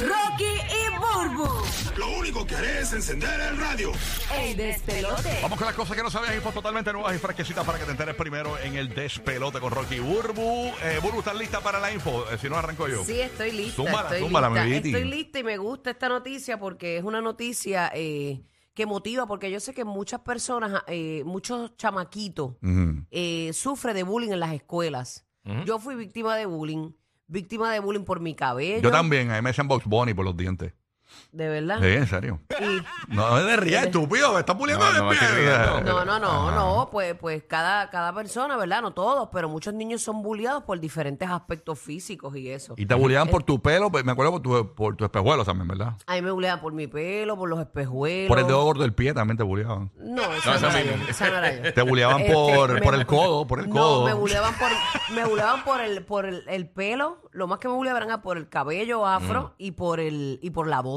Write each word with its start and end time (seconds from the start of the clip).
Rocky 0.00 0.44
y 0.44 0.98
Burbu. 0.98 1.48
Lo 1.96 2.18
único 2.18 2.46
que 2.46 2.54
haré 2.54 2.80
es 2.80 2.92
encender 2.92 3.40
el 3.40 3.56
radio. 3.56 3.92
El 4.34 4.56
despelote. 4.56 5.38
Vamos 5.42 5.58
con 5.58 5.66
las 5.66 5.74
cosas 5.74 5.96
que 5.96 6.02
no 6.02 6.10
sabías, 6.10 6.34
infos 6.34 6.52
totalmente 6.52 6.92
nuevas 6.92 7.14
y 7.14 7.18
fresquecitas 7.18 7.64
para 7.64 7.78
que 7.78 7.84
te 7.84 7.92
enteres 7.92 8.14
primero 8.14 8.58
en 8.58 8.76
el 8.76 8.94
despelote 8.94 9.58
con 9.60 9.70
Rocky 9.70 9.98
Burbu. 9.98 10.72
Eh, 10.82 10.98
Burbu, 11.02 11.20
¿estás 11.20 11.36
lista 11.36 11.60
para 11.60 11.80
la 11.80 11.92
info? 11.92 12.24
Eh, 12.30 12.38
si 12.38 12.48
no, 12.50 12.56
arranco 12.56 12.86
yo. 12.88 13.04
Sí, 13.04 13.20
estoy 13.20 13.52
lista. 13.52 13.76
Zúmbala, 13.76 14.02
estoy, 14.02 14.20
zúmbala, 14.20 14.48
lista. 14.50 14.64
mi 14.64 14.94
estoy 14.94 15.04
lista 15.04 15.38
y 15.38 15.44
me 15.44 15.56
gusta 15.56 15.90
esta 15.90 16.08
noticia 16.08 16.58
porque 16.58 16.98
es 16.98 17.04
una 17.04 17.20
noticia 17.22 17.90
eh, 17.94 18.42
que 18.74 18.84
motiva, 18.84 19.26
porque 19.26 19.50
yo 19.50 19.58
sé 19.58 19.72
que 19.72 19.84
muchas 19.84 20.20
personas, 20.20 20.82
eh, 20.86 21.22
muchos 21.24 21.74
chamaquitos, 21.78 22.56
eh, 23.10 23.50
sufren 23.54 23.94
de 23.94 24.02
bullying 24.02 24.32
en 24.32 24.40
las 24.40 24.52
escuelas. 24.52 25.24
Yo 25.64 25.78
fui 25.78 25.94
víctima 25.94 26.36
de 26.36 26.44
bullying, 26.44 26.90
víctima 27.28 27.72
de 27.72 27.80
bullying 27.80 28.04
por 28.04 28.20
mi 28.20 28.34
cabello. 28.34 28.80
Yo 28.82 28.90
también, 28.90 29.30
a 29.30 29.36
mí 29.36 29.42
me 29.42 29.50
decían 29.50 29.68
Box 29.68 29.86
Bunny 29.86 30.14
por 30.14 30.24
los 30.24 30.36
dientes. 30.36 30.72
De 31.32 31.48
verdad. 31.48 31.78
Sí, 31.80 31.86
en 31.86 32.06
serio. 32.06 32.40
Y- 32.60 33.14
No 33.14 33.38
es 33.38 33.46
de 33.46 33.56
rías, 33.56 33.84
estúpido, 33.86 34.32
me 34.34 34.40
estás 34.40 34.56
puliendo 34.56 34.84
No, 34.84 34.92
de 34.92 34.98
no 34.98 35.04
me 35.10 35.16
pie. 35.16 35.28
riendo. 35.28 35.80
No, 35.82 36.04
no, 36.04 36.18
no, 36.18 36.48
Ajá. 36.48 36.56
no, 36.56 36.88
pues, 36.90 37.14
pues 37.14 37.44
cada, 37.44 37.88
cada 37.90 38.12
persona, 38.14 38.56
¿verdad? 38.56 38.82
No 38.82 38.92
todos, 38.92 39.28
pero 39.32 39.48
muchos 39.48 39.72
niños 39.74 40.02
son 40.02 40.22
bulliados 40.22 40.64
por 40.64 40.80
diferentes 40.80 41.28
aspectos 41.30 41.78
físicos 41.78 42.36
y 42.36 42.50
eso. 42.50 42.74
Y 42.76 42.86
te 42.86 42.94
bulleaban 42.94 43.28
por 43.28 43.42
tu 43.44 43.60
pelo, 43.62 43.90
pues, 43.90 44.04
me 44.04 44.12
acuerdo 44.12 44.32
por 44.32 44.42
tu, 44.42 44.74
por 44.74 44.96
tu 44.96 45.04
espejuelo 45.04 45.44
también, 45.44 45.68
¿verdad? 45.68 45.94
A 46.06 46.14
mí 46.14 46.22
me 46.22 46.30
bulleaban 46.30 46.60
por 46.60 46.72
mi 46.72 46.86
pelo, 46.86 47.36
por 47.36 47.48
los 47.48 47.60
espejuelos. 47.60 48.28
Por 48.28 48.38
el 48.38 48.46
dedo 48.46 48.64
gordo 48.64 48.82
del 48.82 48.94
pie 48.94 49.14
también 49.14 49.36
te 49.36 49.42
bulleaban. 49.44 49.90
No, 49.98 50.22
esa 50.32 50.54
No, 50.54 50.60
no, 50.60 50.68
esa 50.68 50.80
era 50.80 50.96
yo, 50.96 51.02
esa 51.08 51.30
no 51.30 51.36
era 51.38 51.54
yo. 51.62 51.72
Te 51.74 51.82
bulleaban 51.82 52.20
Este, 52.22 52.32
por, 52.32 52.72
me- 52.74 52.80
por 52.82 52.94
el 52.94 53.06
codo, 53.06 53.46
por 53.46 53.60
el 53.60 53.68
no, 53.68 53.74
codo. 53.74 54.04
me 54.06 54.14
buleaban 54.14 54.54
por, 54.58 54.68
me 55.14 55.24
buleaban 55.24 55.64
por 55.64 55.80
el, 55.80 56.04
por 56.04 56.26
el, 56.26 56.42
el 56.48 56.68
pelo. 56.68 57.18
Lo 57.32 57.46
más 57.46 57.58
que 57.58 57.68
me 57.68 57.74
buleaban 57.74 58.02
era 58.04 58.22
por 58.22 58.36
el 58.38 58.48
cabello 58.48 59.06
afro 59.06 59.42
Mm. 59.48 59.52
y 59.58 59.70
por 59.72 60.00
el, 60.00 60.38
y 60.42 60.50
por 60.50 60.66
la 60.66 60.80
voz. 60.80 60.95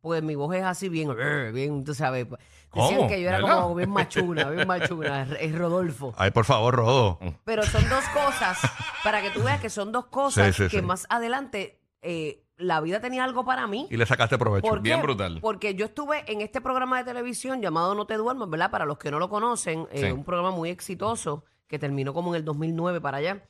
Porque 0.00 0.20
mi 0.22 0.34
voz 0.34 0.54
es 0.56 0.64
así 0.64 0.88
bien, 0.88 1.14
bien, 1.52 1.84
tú 1.84 1.94
sabes. 1.94 2.26
Decían 2.28 2.96
¿Cómo? 2.96 3.08
que 3.08 3.20
yo 3.22 3.28
era 3.28 3.38
¿Verdad? 3.38 3.62
como 3.62 3.74
bien 3.76 3.90
machuna, 3.90 4.50
bien 4.50 4.66
machuna. 4.66 5.22
Es 5.38 5.56
Rodolfo. 5.56 6.12
Ay, 6.16 6.30
por 6.32 6.44
favor, 6.44 6.74
Rodo. 6.74 7.18
Pero 7.44 7.62
son 7.64 7.86
dos 7.88 8.02
cosas, 8.08 8.58
para 9.04 9.20
que 9.22 9.30
tú 9.30 9.42
veas 9.42 9.60
que 9.60 9.70
son 9.70 9.92
dos 9.92 10.06
cosas 10.06 10.56
Sí, 10.56 10.64
sí, 10.64 10.70
que 10.70 10.80
sí. 10.80 10.86
más 10.86 11.06
adelante 11.10 11.78
eh, 12.00 12.42
la 12.56 12.80
vida 12.80 13.00
tenía 13.00 13.22
algo 13.24 13.44
para 13.44 13.66
mí. 13.66 13.86
Y 13.90 13.96
le 13.96 14.06
sacaste 14.06 14.38
provecho. 14.38 14.66
¿Por 14.68 14.80
Bien 14.80 14.96
qué? 15.00 15.02
brutal. 15.02 15.38
Porque 15.40 15.74
yo 15.76 15.84
estuve 15.86 16.24
en 16.32 16.40
este 16.40 16.60
programa 16.60 16.98
de 16.98 17.04
televisión 17.04 17.60
llamado 17.62 17.94
No 17.94 18.06
te 18.06 18.16
duermas, 18.16 18.48
¿verdad? 18.50 18.70
Para 18.70 18.86
los 18.86 18.98
que 18.98 19.10
no 19.10 19.18
lo 19.20 19.28
conocen, 19.28 19.86
eh, 19.92 20.06
Sí. 20.06 20.10
un 20.10 20.24
programa 20.24 20.50
muy 20.50 20.70
exitoso 20.70 21.44
que 21.68 21.78
terminó 21.78 22.12
como 22.14 22.30
en 22.34 22.38
el 22.40 22.44
2009 22.44 23.00
para 23.00 23.18
allá. 23.18 23.42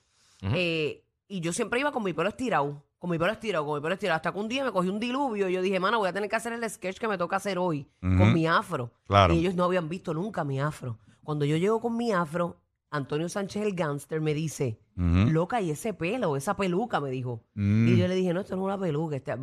Eh, 0.55 1.05
y 1.29 1.41
yo 1.41 1.53
siempre 1.53 1.79
iba 1.81 1.93
con 1.93 2.03
mi 2.03 2.13
pelo 2.13 2.29
estirado, 2.29 2.83
con 3.03 3.11
mi 3.11 3.19
pelo 3.19 3.33
estirado, 3.33 3.67
con 3.67 3.75
mi 3.75 3.83
pelo 3.83 3.95
estirado. 3.95 4.15
Hasta 4.15 4.31
que 4.31 4.39
un 4.39 4.49
día 4.49 4.63
me 4.63 4.71
cogí 4.71 4.89
un 4.89 5.01
diluvio 5.01 5.49
y 5.49 5.53
yo 5.55 5.61
dije, 5.61 5.81
mano, 5.81 5.99
voy 5.99 6.09
a 6.09 6.13
tener 6.13 6.31
que 6.31 6.37
hacer 6.37 6.53
el 6.53 6.71
sketch 6.71 6.99
que 6.99 7.09
me 7.09 7.19
toca 7.19 7.35
hacer 7.35 7.59
hoy 7.59 7.91
con 8.01 8.33
mi 8.33 8.47
afro. 8.47 8.93
Claro. 9.09 9.35
Y 9.35 9.39
ellos 9.39 9.57
no 9.57 9.65
habían 9.65 9.89
visto 9.89 10.15
nunca 10.15 10.45
mi 10.45 10.61
afro. 10.61 11.01
Cuando 11.25 11.45
yo 11.45 11.57
llego 11.57 11.81
con 11.81 11.97
mi 11.97 12.13
afro, 12.13 12.63
Antonio 12.93 13.29
Sánchez 13.29 13.65
el 13.65 13.75
gangster 13.75 14.21
me 14.21 14.35
dice, 14.35 14.79
loca, 14.95 15.61
y 15.61 15.73
ese 15.73 15.95
pelo, 15.95 16.37
esa 16.37 16.55
peluca, 16.55 17.01
me 17.01 17.11
dijo. 17.11 17.43
Mm. 17.55 17.89
Y 17.89 17.97
yo 17.97 18.07
le 18.07 18.15
dije, 18.15 18.33
no, 18.33 18.39
esto 18.39 18.55
no 18.55 18.63
es 18.63 18.67
una 18.67 18.79
peluca, 18.79 19.17
este, 19.17 19.35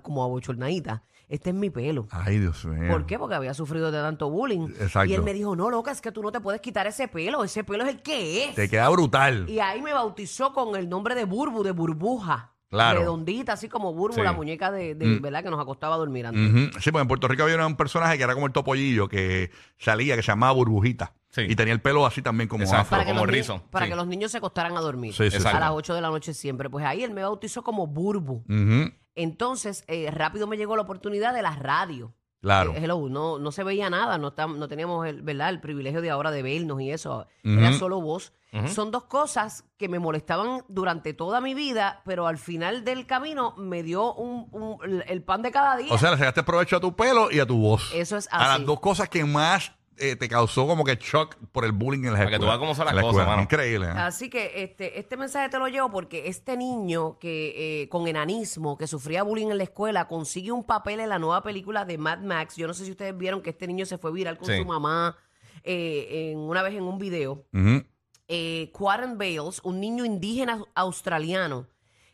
como 0.00 0.24
abochornadita, 0.24 1.02
este 1.28 1.50
es 1.50 1.54
mi 1.54 1.68
pelo. 1.68 2.06
Ay, 2.12 2.38
Dios 2.38 2.64
mío. 2.64 2.90
¿Por 2.90 3.04
qué? 3.04 3.18
Porque 3.18 3.34
había 3.34 3.52
sufrido 3.52 3.92
de 3.92 4.00
tanto 4.00 4.30
bullying. 4.30 4.68
Exacto. 4.80 5.10
Y 5.10 5.12
él 5.12 5.22
me 5.22 5.34
dijo, 5.34 5.54
no, 5.54 5.68
loca, 5.68 5.90
es 5.90 6.00
que 6.00 6.12
tú 6.12 6.22
no 6.22 6.32
te 6.32 6.40
puedes 6.40 6.62
quitar 6.62 6.86
ese 6.86 7.08
pelo, 7.08 7.44
ese 7.44 7.62
pelo 7.62 7.84
es 7.84 7.90
el 7.90 8.00
que 8.00 8.44
es. 8.48 8.54
Te 8.54 8.70
queda 8.70 8.88
brutal. 8.88 9.50
Y 9.50 9.58
ahí 9.58 9.82
me 9.82 9.92
bautizó 9.92 10.54
con 10.54 10.76
el 10.76 10.88
nombre 10.88 11.14
de 11.14 11.26
Burbu, 11.26 11.62
de 11.62 11.72
burbuja. 11.72 12.52
Claro. 12.72 13.00
Mm. 13.00 13.02
Redondita, 13.02 13.52
así 13.52 13.68
como 13.68 13.92
Burbu, 13.92 14.14
Sí. 14.16 14.22
la 14.22 14.32
muñeca 14.32 14.72
de, 14.72 14.94
de- 14.94 15.18
¿verdad? 15.20 15.44
Que 15.44 15.50
nos 15.50 15.60
acostaba 15.60 15.94
a 15.94 15.98
dormir 15.98 16.26
antes. 16.26 16.50
Ujú. 16.50 16.80
Sí, 16.80 16.90
pues 16.90 17.02
en 17.02 17.06
Puerto 17.08 17.28
Rico 17.28 17.42
había 17.44 17.64
un 17.66 17.76
personaje 17.76 18.16
que 18.16 18.24
era 18.24 18.32
como 18.34 18.46
el 18.46 18.52
topollillo 18.52 19.08
que 19.08 19.50
salía, 19.78 20.16
que 20.16 20.22
se 20.22 20.28
llamaba 20.32 20.52
Burbujita. 20.52 21.12
Sí. 21.28 21.42
Y 21.48 21.54
tenía 21.54 21.72
el 21.74 21.80
pelo 21.82 22.04
así 22.06 22.22
también 22.22 22.48
como 22.48 22.64
Exacto. 22.64 22.80
afro. 22.82 22.90
Para, 22.96 23.04
que 23.04 23.10
como 23.12 23.26
los, 23.26 23.32
ni- 23.32 23.38
rizo, 23.38 23.62
para 23.70 23.84
sí. 23.86 23.90
que 23.90 23.96
los 23.96 24.06
niños 24.06 24.30
se 24.32 24.38
acostaran 24.38 24.76
a 24.76 24.80
dormir. 24.80 25.12
Sí, 25.14 25.30
sí, 25.30 25.38
sí. 25.38 25.46
A 25.46 25.60
las 25.60 25.70
8 25.72 25.94
de 25.94 26.00
la 26.00 26.08
noche 26.08 26.34
siempre. 26.34 26.68
Pues 26.70 26.84
ahí 26.84 27.04
él 27.04 27.10
me 27.12 27.22
bautizó 27.22 27.62
como 27.62 27.86
Burbu. 27.86 28.44
Ujú. 28.48 28.92
Entonces, 29.14 29.84
eh, 29.88 30.10
rápido 30.10 30.46
me 30.46 30.56
llegó 30.56 30.74
la 30.76 30.82
oportunidad 30.82 31.34
de 31.34 31.42
la 31.42 31.54
radio. 31.56 32.14
Claro. 32.42 32.72
Eh, 32.74 32.80
hello, 32.82 33.08
no, 33.08 33.38
no 33.38 33.52
se 33.52 33.62
veía 33.64 33.88
nada, 33.88 34.18
no, 34.18 34.34
tam- 34.34 34.56
no 34.56 34.66
teníamos 34.68 35.06
el, 35.06 35.22
¿verdad? 35.22 35.48
el 35.48 35.60
privilegio 35.60 36.00
de 36.02 36.10
ahora 36.10 36.30
de 36.32 36.42
vernos 36.42 36.80
y 36.82 36.90
eso. 36.90 37.26
Era 37.44 37.72
solo 37.72 38.00
voz. 38.00 38.32
Son 38.66 38.90
dos 38.90 39.04
cosas 39.04 39.64
que 39.78 39.88
me 39.88 39.98
molestaban 39.98 40.62
durante 40.68 41.14
toda 41.14 41.40
mi 41.40 41.54
vida, 41.54 42.02
pero 42.04 42.26
al 42.26 42.36
final 42.36 42.84
del 42.84 43.06
camino 43.06 43.54
me 43.56 43.82
dio 43.82 44.12
un, 44.12 44.48
un- 44.52 45.02
el 45.06 45.22
pan 45.22 45.40
de 45.40 45.50
cada 45.52 45.76
día. 45.76 45.90
O 45.94 45.96
sea, 45.96 46.10
le 46.10 46.18
sacaste 46.18 46.42
provecho 46.42 46.76
a 46.76 46.80
tu 46.80 46.94
pelo 46.94 47.30
y 47.30 47.38
a 47.40 47.46
tu 47.46 47.56
voz. 47.58 47.90
Eso 47.94 48.16
es 48.18 48.28
A 48.30 48.50
así. 48.50 48.58
las 48.58 48.66
dos 48.66 48.80
cosas 48.80 49.08
que 49.08 49.24
más 49.24 49.72
eh, 50.02 50.16
te 50.16 50.28
causó 50.28 50.66
como 50.66 50.84
que 50.84 50.96
shock 50.96 51.36
por 51.52 51.64
el 51.64 51.72
bullying 51.72 52.00
en 52.04 52.12
la 52.12 52.18
Para 52.18 52.28
que 52.30 52.34
escuela. 52.34 52.38
tú 52.40 52.46
veas 52.46 52.58
cómo 52.58 52.74
son 52.74 52.84
las 52.86 52.92
En 52.92 52.96
la 52.96 53.02
cosas, 53.02 53.12
escuela. 53.14 53.30
mano. 53.30 53.42
Increíble. 53.42 53.86
¿eh? 53.86 53.90
Así 53.96 54.28
que 54.30 54.62
este, 54.62 54.98
este 54.98 55.16
mensaje 55.16 55.48
te 55.48 55.58
lo 55.58 55.68
llevo 55.68 55.90
porque 55.90 56.26
este 56.28 56.56
niño 56.56 57.18
que 57.18 57.82
eh, 57.82 57.88
con 57.88 58.06
enanismo, 58.08 58.76
que 58.76 58.86
sufría 58.86 59.22
bullying 59.22 59.48
en 59.48 59.58
la 59.58 59.64
escuela, 59.64 60.08
consigue 60.08 60.52
un 60.52 60.64
papel 60.64 61.00
en 61.00 61.08
la 61.08 61.18
nueva 61.18 61.42
película 61.42 61.84
de 61.84 61.98
Mad 61.98 62.18
Max. 62.20 62.56
Yo 62.56 62.66
no 62.66 62.74
sé 62.74 62.84
si 62.84 62.90
ustedes 62.90 63.16
vieron 63.16 63.42
que 63.42 63.50
este 63.50 63.66
niño 63.66 63.86
se 63.86 63.98
fue 63.98 64.12
viral 64.12 64.36
con 64.38 64.48
Sí. 64.48 64.58
su 64.58 64.64
mamá 64.64 65.16
eh, 65.64 66.30
en, 66.32 66.38
una 66.38 66.62
vez 66.62 66.74
en 66.74 66.82
un 66.82 66.98
video. 66.98 67.44
Ujú. 67.52 67.84
eh, 68.28 68.70
Quarren 68.72 69.18
Bales, 69.18 69.60
un 69.62 69.78
niño 69.80 70.04
indígena 70.04 70.64
australiano 70.74 71.66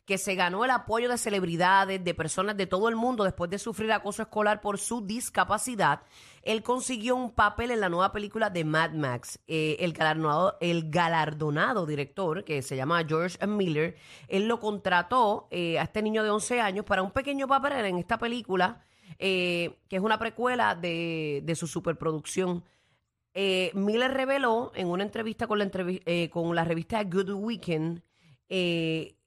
que 0.09 0.17
se 0.17 0.35
ganó 0.35 0.65
el 0.65 0.71
apoyo 0.71 1.07
de 1.11 1.19
celebridades, 1.19 2.03
de 2.03 2.15
personas 2.15 2.57
de 2.57 2.67
todo 2.67 2.89
el 2.89 2.97
mundo 2.97 3.25
después 3.25 3.51
de 3.51 3.59
sufrir 3.59 3.93
acoso 3.93 4.23
escolar 4.23 4.63
por 4.63 4.79
su 4.79 5.07
discapacidad. 5.07 6.01
Él 6.43 6.63
consiguió 6.63 7.15
un 7.15 7.31
papel 7.31 7.73
en 7.73 7.81
la 7.81 7.91
nueva 7.91 8.11
película 8.11 8.49
de 8.49 8.65
Mad 8.65 8.93
Max. 8.93 9.39
Eh, 9.47 9.77
el, 9.81 9.93
galardonado, 9.93 10.57
el 10.63 10.89
galardonado 10.89 11.85
director, 11.85 12.43
que 12.43 12.63
se 12.63 12.75
llama 12.75 13.05
George. 13.07 13.37
Miller, 13.47 13.97
él 14.29 14.49
lo 14.49 14.59
contrató 14.61 15.47
eh, 15.51 15.79
a 15.79 15.83
este 15.83 16.01
niño 16.01 16.23
de 16.23 16.31
11 16.31 16.59
años 16.59 16.87
para 16.87 17.03
un 17.03 17.11
pequeño 17.11 17.47
papel 17.47 17.73
en 17.85 17.99
esta 17.99 18.17
película, 18.17 18.81
eh, 19.19 19.77
que 19.91 19.97
es 19.97 20.03
una 20.03 20.19
precuela 20.19 20.75
de, 20.75 21.43
de 21.45 21.55
su 21.55 21.67
superproducción. 21.67 22.65
Miller 23.35 24.15
reveló 24.15 24.73
en 24.75 24.89
una 24.89 25.05
entrevista 25.05 25.47
con 25.47 25.59
la, 25.59 25.71
con 26.31 26.57
la 26.57 26.65
revista 26.65 27.05
Good 27.05 27.31
Weekend 27.31 28.03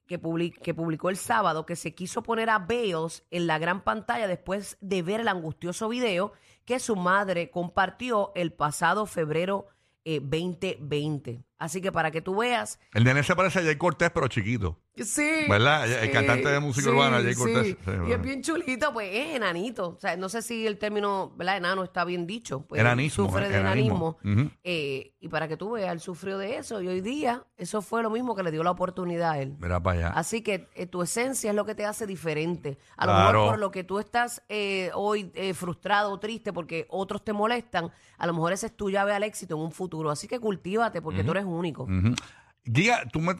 que, 0.06 0.20
public- 0.20 0.60
que 0.60 0.74
publicó 0.74 1.10
el 1.10 1.16
sábado 1.16 1.66
que 1.66 1.76
se 1.76 1.94
quiso 1.94 2.22
poner 2.22 2.50
a 2.50 2.58
Bales 2.58 3.24
en 3.30 3.46
la 3.46 3.58
gran 3.58 3.82
pantalla 3.84 4.26
después 4.26 4.76
de 4.80 5.02
ver 5.02 5.20
el 5.20 5.28
angustioso 5.28 5.88
video 5.88 6.32
que 6.64 6.78
su 6.78 6.96
madre 6.96 7.50
compartió 7.50 8.32
el 8.34 8.52
pasado 8.52 9.06
febrero 9.06 9.66
eh, 10.04 10.20
2020. 10.20 11.42
Así 11.62 11.80
que 11.80 11.92
para 11.92 12.10
que 12.10 12.20
tú 12.20 12.34
veas. 12.38 12.80
El 12.92 13.04
nene 13.04 13.22
se 13.22 13.36
parece 13.36 13.60
a 13.60 13.62
Jay 13.62 13.76
Cortés, 13.76 14.10
pero 14.12 14.26
chiquito. 14.26 14.80
Sí. 14.96 15.46
¿Verdad? 15.48 15.88
El 16.02 16.10
cantante 16.10 16.48
de 16.48 16.58
música 16.58 16.90
urbana, 16.90 17.22
Jay 17.22 17.34
Cortés. 17.36 17.66
Sí, 17.68 17.76
y 18.08 18.10
es 18.12 18.20
bien 18.20 18.42
chulito, 18.42 18.92
pues 18.92 19.08
es 19.12 19.36
enanito. 19.36 19.90
O 19.90 20.00
sea, 20.00 20.16
no 20.16 20.28
sé 20.28 20.42
si 20.42 20.66
el 20.66 20.76
término, 20.78 21.32
¿verdad? 21.36 21.58
Enano 21.58 21.84
está 21.84 22.04
bien 22.04 22.26
dicho. 22.26 22.66
Pues, 22.66 22.80
Enanismo, 22.80 23.26
Sufre 23.26 23.48
de 23.48 23.58
enanismo. 23.58 24.18
Eh, 24.64 25.14
y 25.20 25.28
para 25.28 25.46
que 25.46 25.56
tú 25.56 25.70
veas, 25.70 25.92
él 25.92 26.00
sufrió 26.00 26.36
de 26.36 26.56
eso. 26.56 26.80
Y 26.82 26.88
hoy 26.88 27.00
día, 27.00 27.46
eso 27.56 27.80
fue 27.80 28.02
lo 28.02 28.10
mismo 28.10 28.34
que 28.34 28.42
le 28.42 28.50
dio 28.50 28.64
la 28.64 28.72
oportunidad 28.72 29.30
a 29.30 29.38
él. 29.40 29.56
Mira 29.60 29.80
para 29.80 29.98
allá. 29.98 30.08
Así 30.16 30.42
que 30.42 30.68
eh, 30.74 30.86
tu 30.86 31.00
esencia 31.02 31.50
es 31.50 31.56
lo 31.56 31.64
que 31.64 31.76
te 31.76 31.86
hace 31.86 32.06
diferente. 32.08 32.76
A 32.96 33.06
lo 33.06 33.12
Claro. 33.12 33.38
mejor 33.38 33.50
por 33.52 33.58
lo 33.60 33.70
que 33.70 33.84
tú 33.84 34.00
estás 34.00 34.42
eh, 34.48 34.90
hoy 34.94 35.30
eh, 35.36 35.54
frustrado 35.54 36.10
o 36.10 36.18
triste 36.18 36.52
porque 36.52 36.86
otros 36.90 37.24
te 37.24 37.32
molestan, 37.32 37.92
a 38.18 38.26
lo 38.26 38.32
mejor 38.34 38.52
ese 38.52 38.66
es 38.66 38.76
tu 38.76 38.90
llave 38.90 39.14
al 39.14 39.22
éxito 39.22 39.54
en 39.54 39.60
un 39.62 39.70
futuro. 39.72 40.10
Así 40.10 40.26
que 40.26 40.40
cultívate 40.40 41.00
porque 41.00 41.22
tú 41.24 41.30
eres 41.30 41.44
único. 41.58 41.84
Ujú. 41.84 42.14
Giga, 42.64 43.02
tú 43.12 43.20
me, 43.20 43.34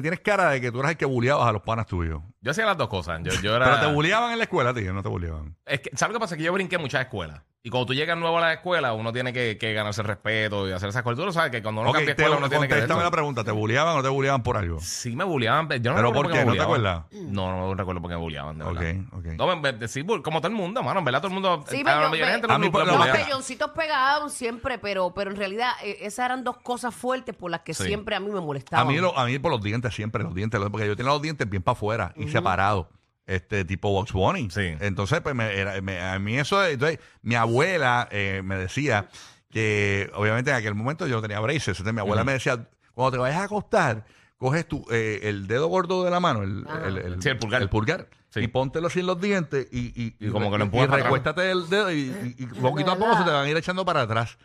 tienes 0.00 0.20
cara 0.20 0.50
de 0.50 0.60
que 0.60 0.70
tú 0.70 0.78
eras 0.78 0.92
el 0.92 0.96
que 0.96 1.04
bulleabas 1.04 1.48
a 1.48 1.52
los 1.52 1.62
panas 1.62 1.86
tuyos. 1.86 2.22
Yo 2.40 2.52
hacía 2.52 2.64
las 2.64 2.76
dos 2.76 2.88
cosas. 2.88 3.20
Yo, 3.24 3.32
yo 3.42 3.56
era... 3.56 3.64
Pero 3.64 3.88
te 3.88 3.94
bulleaban 3.94 4.32
en 4.32 4.38
la 4.38 4.44
escuela, 4.44 4.72
tío, 4.72 4.92
no 4.92 5.02
te 5.02 5.08
bulleaban. 5.08 5.56
Es 5.66 5.80
que, 5.80 5.90
¿sabes 5.96 6.12
lo 6.12 6.18
que 6.18 6.22
pasa? 6.22 6.36
Que 6.36 6.44
yo 6.44 6.52
brinqué 6.52 6.78
muchas 6.78 7.00
escuelas. 7.02 7.42
Y 7.64 7.70
cuando 7.70 7.86
tú 7.86 7.94
llegas 7.94 8.16
nuevo 8.16 8.38
a 8.38 8.40
la 8.40 8.52
escuela, 8.52 8.92
uno 8.92 9.12
tiene 9.12 9.32
que, 9.32 9.58
que 9.58 9.72
ganarse 9.72 10.00
el 10.00 10.06
respeto 10.06 10.68
y 10.68 10.72
hacer 10.72 10.90
esas 10.90 11.02
cosas. 11.02 11.18
Tú 11.18 11.24
lo 11.26 11.32
sabes 11.32 11.50
que 11.50 11.60
cuando 11.60 11.80
uno 11.80 11.90
Ok, 11.90 11.96
cambia 11.96 12.12
escuela, 12.12 12.36
uno 12.36 12.48
tiene 12.48 12.68
que... 12.68 12.74
contéstame 12.74 13.02
la 13.02 13.10
pregunta, 13.10 13.42
¿te 13.42 13.50
bulleaban 13.50 13.94
o 13.94 13.96
no 13.96 14.02
te 14.04 14.08
bulleaban 14.08 14.44
por 14.44 14.56
algo? 14.56 14.78
Sí 14.80 15.16
me 15.16 15.24
bulleaban. 15.24 15.68
Yo 15.82 15.90
no 15.90 15.96
¿Pero 15.96 16.12
por 16.12 16.30
qué? 16.30 16.38
me 16.38 16.44
¿No 16.44 16.52
te 16.54 16.60
acuerdas? 16.62 17.02
No, 17.10 17.50
no 17.66 17.74
recuerdo 17.74 18.00
por 18.00 18.10
qué 18.10 18.16
me 18.16 18.22
bulleaban, 18.22 18.58
de 18.58 18.64
Ok, 18.64 18.74
verdad. 18.78 19.02
ok. 19.12 19.24
No, 19.36 19.60
vez 19.60 19.80
de- 19.80 19.88
sí, 19.88 20.04
como 20.04 20.40
todo 20.40 20.46
el 20.48 20.54
mundo, 20.54 20.84
mano. 20.84 21.00
En 21.00 21.04
verdad, 21.04 21.18
todo 21.20 21.28
el 21.28 21.34
mundo... 21.34 21.64
Sí, 21.68 21.80
a 21.80 21.84
pero 21.84 21.96
la 21.96 22.02
yo- 22.04 22.10
mayoría 22.10 22.26
de 22.26 22.32
gente 22.40 22.52
a 22.52 22.58
mí 22.58 22.70
Los 22.72 23.08
pelloncitos 23.08 23.70
pegados 23.72 24.32
siempre, 24.32 24.78
pero, 24.78 25.12
pero 25.12 25.32
en 25.32 25.36
realidad 25.36 25.72
eh, 25.82 25.98
esas 26.02 26.26
eran 26.26 26.44
dos 26.44 26.58
cosas 26.58 26.94
fuertes 26.94 27.34
por 27.34 27.50
las 27.50 27.62
que 27.62 27.74
Sí. 27.74 27.84
siempre 27.84 28.14
a 28.14 28.20
mí 28.20 28.30
me 28.30 28.38
A 28.38 28.40
molestaban. 28.40 28.86
mí, 28.86 28.98
lo- 28.98 29.18
a 29.18 29.26
mí 29.26 29.36
por 29.40 29.50
los 29.50 29.60
dientes 29.60 29.92
siempre, 29.92 30.22
los 30.22 30.32
dientes, 30.32 30.60
porque 30.70 30.86
yo 30.86 30.94
tenía 30.96 31.10
los 31.12 31.20
dientes 31.20 31.48
bien 31.50 31.62
para 31.64 31.72
afuera 31.76 32.12
y 32.16 32.28
separados. 32.28 32.86
Este 33.28 33.64
tipo 33.64 33.90
Box 33.92 34.12
Bunny. 34.12 34.50
Sí. 34.50 34.74
Entonces, 34.80 35.20
pues 35.20 35.34
me, 35.34 35.54
era- 35.56 35.80
me- 35.82 36.00
a 36.00 36.18
mí 36.18 36.36
eso, 36.38 36.64
entonces, 36.66 36.98
mi 37.22 37.34
abuela 37.36 38.08
eh, 38.10 38.40
me 38.44 38.56
decía 38.56 39.08
que, 39.50 40.10
obviamente 40.14 40.50
en 40.50 40.56
aquel 40.56 40.74
momento 40.74 41.06
yo 41.06 41.20
tenía 41.22 41.38
braces, 41.40 41.68
entonces 41.68 41.92
mi 41.94 42.00
abuela 42.00 42.24
me 42.24 42.32
decía, 42.32 42.68
cuando 42.94 43.12
te 43.12 43.18
vayas 43.18 43.38
a 43.40 43.44
acostar, 43.44 44.04
coges 44.38 44.66
tu, 44.66 44.84
eh, 44.90 45.20
el 45.24 45.46
dedo 45.46 45.66
gordo 45.68 46.04
de 46.04 46.10
la 46.10 46.20
mano, 46.20 46.42
el, 46.42 46.64
Ajá. 46.68 46.86
el, 46.88 46.98
el- 46.98 47.22
Sí, 47.22 47.28
el 47.28 47.38
pulgar. 47.38 47.62
el 47.62 47.68
pulgar, 47.68 48.08
Sí. 48.30 48.40
y 48.40 48.48
póntelo 48.48 48.86
así 48.88 49.00
en 49.00 49.06
los 49.06 49.20
dientes 49.20 49.68
y, 49.72 49.86
y, 50.02 50.16
Y 50.20 50.30
como 50.30 50.50
que 50.50 50.58
lo 50.58 50.64
empujas 50.64 50.86
y 50.86 50.90
para 50.90 51.02
atrás. 51.02 51.04
recuéstate 51.12 51.50
el 51.50 51.68
dedo 51.68 51.90
y, 51.92 52.34
y, 52.38 52.42
y 52.42 52.46
poquito 52.46 52.92
a 52.92 52.96
poco 52.98 53.16
se 53.16 53.24
te 53.24 53.30
van 53.30 53.46
a 53.46 53.48
ir 53.48 53.56
echando 53.56 53.84
para 53.84 54.02
atrás. 54.02 54.38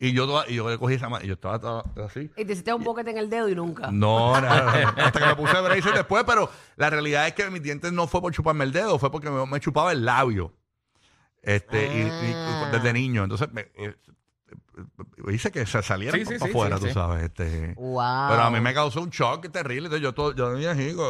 Y 0.00 0.12
yo, 0.12 0.26
toda- 0.26 0.48
y 0.48 0.54
yo 0.54 0.70
le 0.70 0.78
cogí 0.78 0.94
esa 0.94 1.08
mano 1.08 1.24
y 1.24 1.28
yo 1.28 1.34
estaba, 1.34 1.58
toda- 1.58 1.82
así. 2.06 2.30
Y 2.36 2.44
te 2.44 2.52
hiciste 2.52 2.72
un 2.72 2.84
boquete 2.84 3.10
en 3.10 3.18
el 3.18 3.28
dedo 3.28 3.48
y 3.48 3.54
nunca. 3.56 3.90
No, 3.90 4.32
nada. 4.40 4.90
Hasta 4.96 5.18
que 5.20 5.26
me 5.26 5.36
puse 5.36 5.60
braces 5.60 5.92
después, 5.94 6.22
pero 6.24 6.48
la 6.76 6.88
realidad 6.90 7.26
es 7.26 7.34
que 7.34 7.50
mis 7.50 7.62
dientes 7.62 7.92
no 7.92 8.06
fue 8.06 8.20
por 8.20 8.32
chuparme 8.32 8.64
el 8.64 8.72
dedo, 8.72 8.98
fue 8.98 9.10
porque 9.10 9.28
me, 9.30 9.44
me 9.46 9.58
chupaba 9.60 9.90
el 9.92 10.04
labio. 10.04 10.52
Este, 11.42 11.86
y, 11.86 12.08
Ah. 12.34 12.68
desde 12.72 12.92
niño. 12.92 13.22
Entonces, 13.24 13.50
me, 13.52 13.62
eh, 13.76 13.94
hice 15.32 15.50
que 15.50 15.66
se 15.66 15.82
saliera 15.82 16.16
Sí, 16.16 16.24
para 16.24 16.38
sí, 16.38 16.44
sí, 16.44 16.50
afuera, 16.50 16.76
sí, 16.76 16.82
tú 16.82 16.88
sí. 16.88 16.94
sabes. 16.94 17.24
Este, 17.24 17.74
Wow. 17.76 18.28
Pero 18.30 18.42
a 18.42 18.50
mí 18.50 18.60
me 18.60 18.72
causó 18.72 19.00
un 19.02 19.10
shock 19.10 19.50
terrible. 19.50 19.86
Entonces, 19.86 20.02
yo, 20.02 20.14
todo, 20.14 20.34
yo 20.34 20.50
venía 20.52 20.70
así, 20.72 20.94
a, 20.98 21.02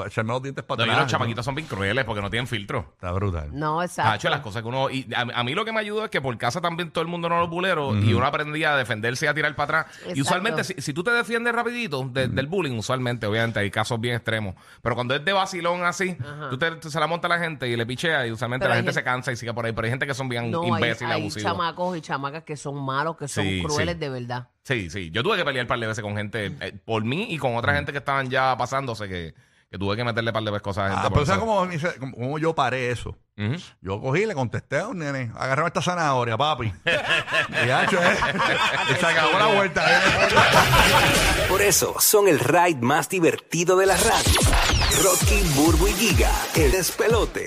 a- 0.00 0.04
a 0.04 0.06
echarme 0.06 0.32
los 0.32 0.42
dientes 0.42 0.64
para 0.64 0.78
No, 0.80 0.86
y 0.86 0.90
atrás. 0.90 1.04
los 1.06 1.12
chamaquitos 1.12 1.44
son 1.44 1.54
bien 1.54 1.66
crueles 1.66 2.04
porque 2.04 2.20
no 2.22 2.30
tienen 2.30 2.46
filtro. 2.46 2.90
Está 2.94 3.12
brutal. 3.12 3.48
No, 3.52 3.82
exacto. 3.82 4.28
las 4.28 4.40
cosas 4.40 4.62
que 4.62 4.68
uno. 4.68 4.90
Y 4.90 5.08
a, 5.14 5.22
a 5.40 5.44
mí 5.44 5.54
lo 5.54 5.64
que 5.64 5.72
me 5.72 5.80
ayudó 5.80 6.04
es 6.04 6.10
que 6.10 6.20
por 6.20 6.36
casa 6.38 6.60
también 6.60 6.90
todo 6.90 7.02
el 7.02 7.08
mundo 7.08 7.28
no 7.28 7.38
los 7.40 7.48
buleros 7.50 7.96
y 8.04 8.12
uno 8.12 8.26
aprendía 8.26 8.74
a 8.74 8.76
defenderse 8.76 9.24
y 9.24 9.28
a 9.28 9.34
tirar 9.34 9.54
para 9.56 9.80
atrás. 9.80 9.98
Y 10.14 10.20
usualmente, 10.20 10.62
si, 10.64 10.74
si 10.74 10.92
tú 10.92 11.02
te 11.02 11.10
defiendes 11.10 11.54
rapidito 11.54 12.04
de- 12.08 12.28
del 12.28 12.46
bullying, 12.46 12.76
usualmente, 12.78 13.26
obviamente, 13.26 13.60
hay 13.60 13.70
casos 13.70 13.98
bien 14.00 14.16
extremos. 14.16 14.54
Pero 14.82 14.94
cuando 14.94 15.14
es 15.14 15.24
de 15.24 15.32
vacilón 15.32 15.84
así, 15.84 16.16
tú, 16.50 16.58
te, 16.58 16.82
se 16.90 17.00
la 17.00 17.06
monta 17.06 17.26
a 17.26 17.30
la 17.30 17.38
gente 17.38 17.66
y 17.68 17.76
le 17.76 17.86
pichea 17.86 18.26
y 18.26 18.32
usualmente 18.32 18.64
Pero 18.64 18.70
la 18.70 18.74
hay 18.74 18.78
gente 18.80 18.90
gente- 18.92 19.00
se 19.00 19.04
cansa 19.04 19.32
y 19.32 19.36
sigue 19.36 19.54
por 19.54 19.64
ahí. 19.66 19.72
Pero 19.72 19.86
hay 19.86 19.90
gente 19.90 20.06
que 20.06 20.14
son 20.14 20.28
bien 20.28 20.50
No, 20.50 20.62
hay, 20.62 20.68
imbéciles, 20.68 21.12
hay 21.14 21.20
abusivos. 21.22 21.50
chamacos 21.52 21.96
y 21.96 22.00
chamacas 22.00 22.42
que 22.44 22.56
son 22.56 22.75
malos, 22.76 23.16
que 23.16 23.28
son 23.28 23.44
Sí, 23.44 23.62
crueles 23.62 23.94
sí. 23.94 24.00
de 24.00 24.08
verdad. 24.08 24.48
Sí, 24.64 24.90
sí. 24.90 25.10
Yo 25.10 25.22
tuve 25.22 25.36
que 25.36 25.44
pelear 25.44 25.64
un 25.64 25.68
par 25.68 25.78
de 25.78 25.86
veces 25.86 26.02
con 26.02 26.16
gente 26.16 26.46
eh, 26.60 26.72
por 26.84 27.04
mí 27.04 27.26
y 27.30 27.38
con 27.38 27.56
otra 27.56 27.74
gente 27.74 27.92
que 27.92 27.98
estaban 27.98 28.28
ya 28.30 28.56
pasándose 28.56 29.08
que, 29.08 29.34
que 29.70 29.78
tuve 29.78 29.96
que 29.96 30.04
meterle 30.04 30.30
un 30.30 30.34
par 30.34 30.42
de 30.42 30.50
veces 30.50 30.62
cosas 30.62 30.84
a 30.84 30.88
gente. 30.94 31.06
Ah, 31.06 31.10
por 31.10 31.14
pero 31.14 31.26
¿sabes 31.26 31.42
eso. 31.42 31.46
cómo, 31.46 31.66
me 31.66 31.74
hice- 31.76 31.98
cómo- 31.98 32.16
cómo 32.16 32.38
yo 32.38 32.54
paré 32.54 32.90
eso? 32.90 33.16
Ujú. 33.38 33.56
Yo 33.82 34.00
cogí 34.00 34.22
y 34.22 34.26
le 34.26 34.34
contesté 34.34 34.78
a 34.78 34.88
un 34.88 34.98
nene, 34.98 35.30
agarrame 35.36 35.68
esta 35.68 35.82
zanahoria, 35.82 36.38
papi. 36.38 36.72
y 36.86 38.92
y 38.92 38.96
se 38.98 39.06
acabó 39.06 39.38
la 39.38 39.46
vuelta. 39.54 39.84
¿eh? 39.86 40.00
Por 41.48 41.62
eso 41.62 41.94
son 42.00 42.28
el 42.28 42.38
ride 42.40 42.80
más 42.80 43.08
divertido 43.08 43.76
de 43.76 43.86
la 43.86 43.96
radio. 43.96 44.40
Rocky, 45.02 45.42
Burbu 45.54 45.88
y 45.88 45.92
Giga, 45.92 46.30
el 46.54 46.72
despelote. 46.72 47.44